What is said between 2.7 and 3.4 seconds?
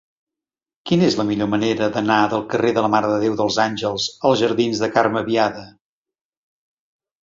de la Mare de Déu